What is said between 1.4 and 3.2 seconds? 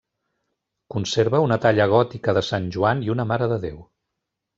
una talla gòtica de sant Joan i